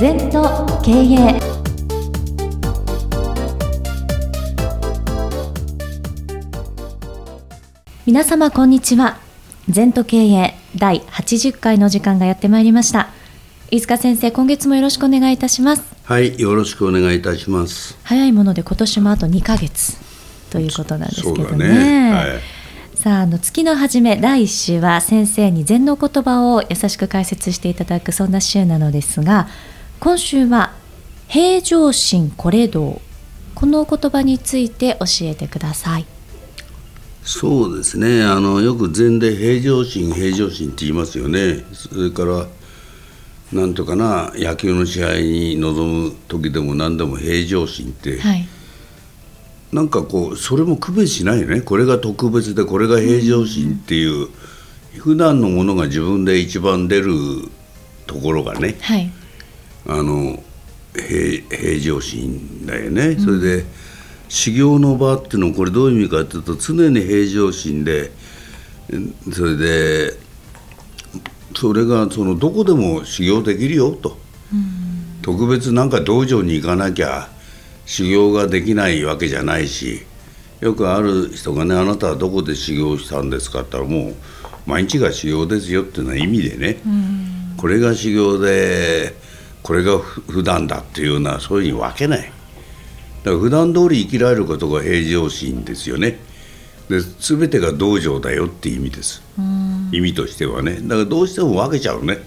[0.00, 1.40] 禅と経営
[8.06, 9.18] 皆様こんにちは。
[9.68, 13.08] 禅と経営第80回の時間がやってまいりました。
[13.72, 15.82] 飯塚先生今月もよろしくお願いいたします。
[16.04, 17.98] はいよろしくお願いいたします。
[18.04, 19.96] 早いもので今年もあと2ヶ月
[20.50, 21.68] ということなんですけどね。
[21.68, 22.12] ね。
[22.12, 22.40] はい。
[22.94, 29.48] さああの月の初め第一週は先生に禅の言葉を優しく解説していただくそんな週なのですが
[30.00, 30.74] 今週は
[31.26, 33.00] 平常心これ道。
[33.56, 36.06] このお言葉について教えてください。
[37.24, 38.22] そうですね。
[38.22, 41.64] あのよく禅で平常心平常心って言いますよね。
[41.72, 42.46] それから
[43.52, 48.46] なんとかな野球の試合に臨む時でも何でも平常心って、はい。
[49.72, 51.60] なんかこうそれも区別しないよね。
[51.60, 54.28] これが特別でこれが平常心っていう、
[54.98, 57.14] 普段のものが自分で一番出る
[58.06, 58.76] ところがね。
[58.80, 59.10] はい
[59.86, 60.42] あの
[60.94, 63.64] 平平常心だよね、それで
[64.28, 68.10] 修行の場っていうのはこれどういう意味かっていうと常に平常心で
[68.90, 70.12] うんそれで
[71.56, 74.18] それがそのどこでも修行できるよと、
[75.22, 77.28] 特別なんか道場に行かなきゃ
[77.86, 80.04] 修行ができないわけじゃないし
[80.60, 84.14] よくある人がね「あなたはどこで修行したんですか?」って言ったらもう
[84.66, 86.82] 毎日が修行ですよっていうのは意味でね、
[87.56, 89.14] これが修行で
[89.62, 92.20] これがふ普段だっていうようなそういうふうに分けない。
[92.20, 96.18] だから普段通り生きられることが平常心ですよね。
[96.88, 99.22] で全てが道場だよっていう意味です。
[99.92, 100.78] 意味としてはね。
[100.82, 102.18] だからどうしても分けちゃうね。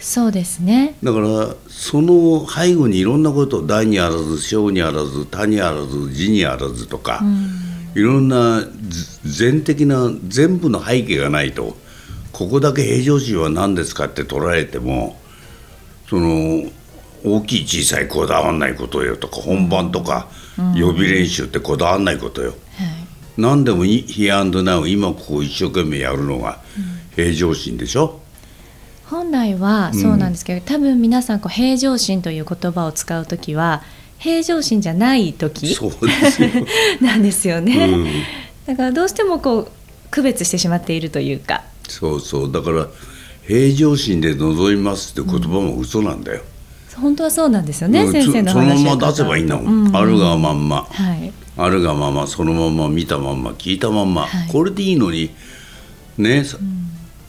[0.00, 0.94] そうですね。
[1.02, 7.22] だからその背後にいろんなこと大にあらず小にあらず他にあらず字にあらずとか、
[7.94, 11.76] いろんなず全的な全部の背景がないと
[12.30, 15.18] ここだけ平常心は何ですかって捉えても
[16.08, 16.64] その
[17.24, 20.28] 大きい小さいこだわんないことよとか本番とか
[20.74, 22.50] 予備練習ってこだわんないことよ。
[22.50, 22.58] はい。
[23.36, 26.60] 何でもい「ヒアンドナウ」今ここ一生懸命やるのが
[27.14, 28.20] 平常心でしょ、
[29.04, 33.82] 本来はそうなんですけど、多分皆さんこう平常心という言葉を使うときは
[34.18, 36.48] 平常心じゃない時そうですよ。
[37.00, 38.06] なんですよね、うん。
[38.66, 39.68] だからどうしてもこう
[40.10, 41.62] 区別してしまっているというか。
[41.88, 42.52] そうそう。
[42.52, 42.86] だから
[43.46, 46.42] 平常心で臨みますって言葉も嘘なんだよ、
[46.96, 50.82] 本当はそうなんですよね、うん先生のそその話まま出せばいいんだもん、うあるがまんま。
[50.84, 51.32] はい。
[51.58, 54.48] あるがままそのまま見たまんま聞いたまんま、はい。
[54.48, 55.30] これでいいのに
[56.18, 56.58] ね、さ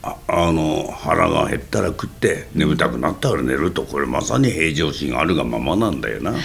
[0.03, 3.83] ああの腹が減ったら食って眠たくなったら寝ると。
[3.83, 6.41] これまさに平常心あるがままなんだよな、はい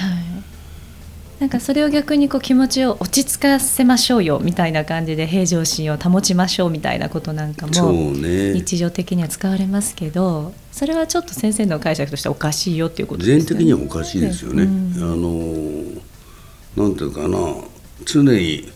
[1.43, 7.73] なんかそれを逆にこう気持ちを落ち着かせましょうよみたいな感じで平常心を保ちましょうみたいなことなんかも
[8.13, 8.53] ね。
[8.53, 13.43] 日常的には使われますけどそれはちょっと先生の解釈としてはおかしいよっていうことですよね。
[13.43, 14.63] 全的にはおかしいですよね。
[14.63, 14.95] うん。
[16.77, 17.39] あのなんていうかな
[18.05, 18.71] 常に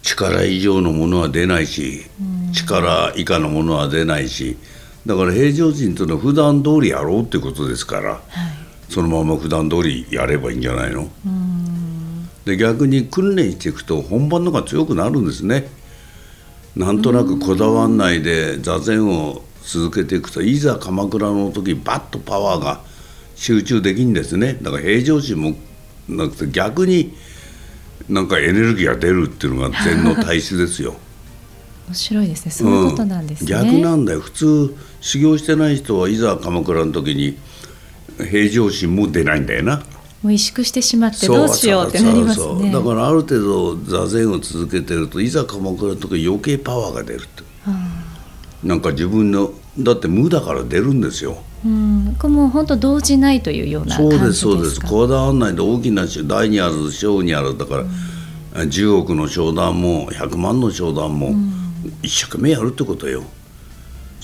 [0.00, 2.06] 力以上のものは出ないし、
[2.54, 4.56] 力以下のものは出ないし
[5.04, 8.22] だから平常心というのは普段通りやろうっていうことですからはい。
[8.88, 11.10] そのまま普段通りやればいいんじゃないの？
[11.26, 11.65] うん
[12.46, 15.68] で逆に訓練していくと本番の方が強くなるんですね。
[16.76, 22.80] なんとなくこだわんないで座禅を続けていくといざ鎌倉の時バッとパワーが
[23.34, 25.56] 集中できんですねだから平常心も
[26.08, 27.14] なくて逆に
[28.08, 30.94] なんかエネルギーが出るっていうのが禅の体質ですよ。
[31.88, 33.52] 面白いですねそういうことなんですね。
[33.52, 37.36] うん逆なんだよ普通修行してない人はいざ鎌倉の時に
[38.18, 39.82] 平常心も出ないんだよな。
[40.26, 42.72] もう萎縮してしまってどうしようってなりますね。
[42.72, 47.44] だからある程度座禅を続けてるといざ鎌倉の時余計パワーが出るって。
[48.64, 51.38] なんか自分のだって無だから出るんですよ。
[51.64, 54.26] うん、これもう本当動じないというような感そうじですか。
[54.26, 54.80] ですそうです。
[54.80, 61.36] こだわんないで大きな大にある小にあるだから、10億の商談も100万の商談も
[62.02, 63.22] 一生懸命やるってことよ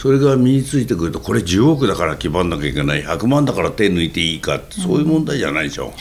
[0.03, 5.95] それが身についてくるとこれ10億だから決まんなきゃいけない100万だから手抜いていいかってそういう問題じゃないでしょ、はい。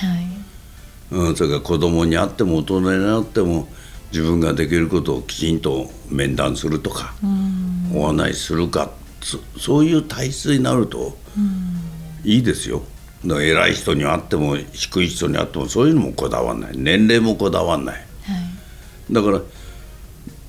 [1.12, 3.68] うん、それから子供に会っても大人になっても
[4.12, 7.14] 自分ができることをきちんと面談するとか、
[7.94, 8.90] お案内するか
[9.22, 11.16] そそういう体質になると
[12.24, 12.82] いいですよ。
[13.24, 16.72] だから偉い人に会っても低い人に会ってもそういうのもこだわんない。
[16.76, 17.96] 年齢もこだわんない。
[17.96, 19.14] はい。
[19.14, 19.42] だから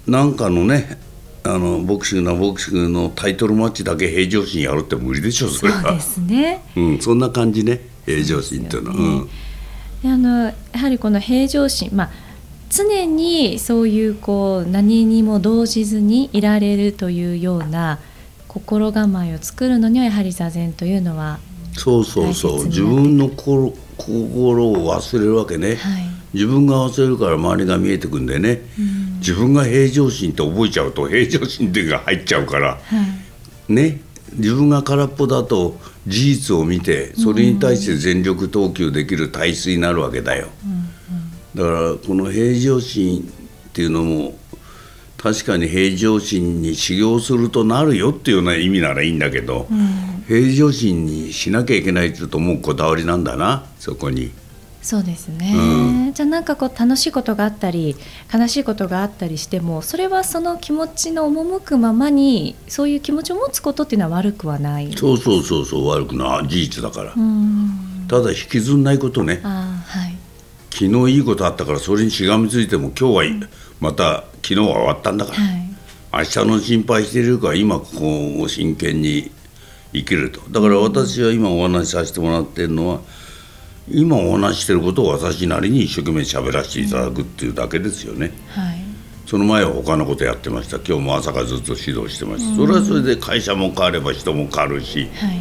[0.07, 1.12] なんかのね
[1.45, 5.83] あのボクシングなボクシングのタイトルマッチだけ平常心やるって無理でしょそれは。
[5.83, 6.63] そうですね。
[6.77, 8.97] うん、そんな感じね平常心っていうのは。
[8.97, 9.29] そう
[10.03, 12.11] であのやはりこの平常心、まあ、
[12.71, 17.99] 常にそういうこう何にも動じずにいられるというような
[18.49, 21.39] 心構えを作るのにはやはり座禅というのは
[21.75, 22.67] そうそうそう。
[22.67, 26.03] 自分の心心を忘れるわけね、はい、
[26.35, 28.63] 自分が忘れるから周りが見えてくんでね、
[29.23, 32.81] 自分が平常心って覚えちゃうと平常心っていうが入っちゃうから、は
[33.69, 34.01] い、ね。
[34.35, 35.77] 自分が空っぽだと
[36.07, 40.49] 事実を見てそれに対して全力投球できる体質になるわけだよ、
[41.55, 44.35] だからこの平常心っていうのも
[45.19, 54.33] 確かに平常心に修行するとなるよっていうような意味ならいいんだけど、うん、平常心にしなきゃいけないっていうともうこだわりなんだなそこに。
[54.83, 57.95] そうですね、うん、じゃあなんかこう楽しいことがあったり
[58.35, 64.93] 悲しいことがあったりしてもそれはその気持ちの赴くままにそういう気持ちを持つことっていうのは悪くはない。
[64.95, 66.49] そうそうそうそう悪くない。
[66.49, 67.15] 事実だから、
[68.09, 70.17] ただ引きずんないことね、はい、
[70.71, 73.49] 昨日いいことあったからそれにしがみついても今日は、
[73.81, 79.31] また昨日は終わったんだから、はい、明日の心配しているから今ここを真剣に
[79.93, 80.41] 生きると。
[80.51, 83.01] だから私は今お話しさせてもらってるのは
[83.91, 88.33] 今お話ししてることを私なりに一生懸命喋らせていただくっていうだけですよね。
[88.49, 88.79] はい、
[89.27, 90.77] その前は他のことやってました。
[90.77, 95.41] 今日も朝からずっと指導してました、それはそれで会社も変われば人も変わるし、はい。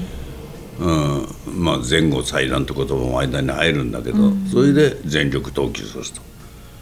[0.79, 6.21] うん、まあ前後祭壇って言葉も間に入るんだけど、うん、それで全力投球すると、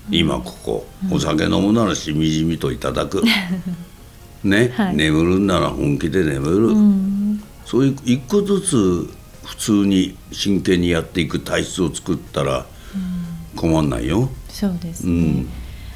[0.10, 3.22] うん、今ここ、お酒飲むならしみじみといただく。
[4.42, 9.10] ね、はい、眠るんなら本気で眠る、そういう一個ずつ
[9.50, 12.68] 普通に真剣にやっていく体質を作ったら
[13.56, 14.30] 困んないよ。
[14.48, 15.50] そうですね、うん、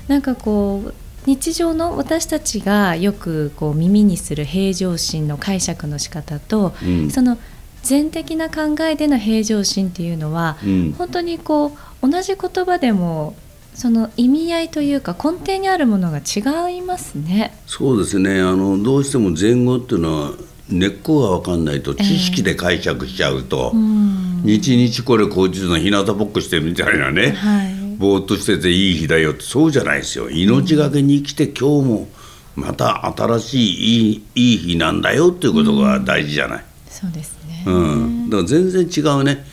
[0.08, 0.94] なんかこう
[1.28, 7.38] 日常の私たちがよくこう耳にする平常心の解釈の仕方と、うん、その
[7.84, 13.36] 全的な考えでの平常心っていうのは、うん、本当にこう同じ言葉でも
[13.76, 17.56] その意味合いというか根底にあるものが違いますね。
[17.68, 18.42] そうですね。
[18.42, 20.32] あのどうしても前後っていうのは
[20.74, 30.30] 根っこが分かんないと知識で解釈しちゃうと、えー、日々これ口実の日向ぼっこしてるみたいなね、はい、ぼーっとしてていい日だよってそうじゃないですよ。
[30.30, 32.08] 命がけに生きて今日も
[32.56, 36.66] また新しいいいいい日なんだよっていうことが大事じゃない。
[36.88, 39.46] そうですね、うん、だから全然違うね。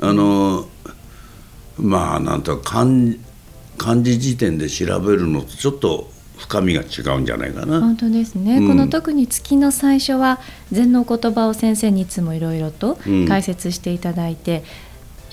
[0.00, 0.68] あの
[1.78, 2.86] まあなんと漢
[3.78, 7.80] 漢字辞典で調べるのとちょっと深みが違うんじゃないかな。
[7.80, 10.38] 本当ですね、うん、この特に月の最初は
[10.70, 12.98] 禅の言葉を先生にいつもいろいろと
[13.28, 14.62] 解説していただいて、